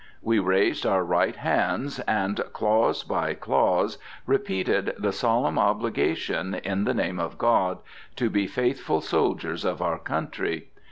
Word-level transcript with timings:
We 0.23 0.39
raised 0.39 0.83
our 0.83 1.03
right 1.03 1.35
hands, 1.35 1.99
and, 2.07 2.41
clause 2.53 3.03
by 3.03 3.35
clause, 3.35 3.99
repeated 4.25 4.95
the 4.97 5.11
solemn 5.11 5.59
obligation, 5.59 6.55
in 6.55 6.85
the 6.85 6.95
name 6.95 7.19
of 7.19 7.37
God, 7.37 7.77
to 8.15 8.27
be 8.31 8.47
faithful 8.47 9.01
soldiers 9.01 9.63
of 9.63 9.79
our 9.79 9.99
country. 9.99 10.69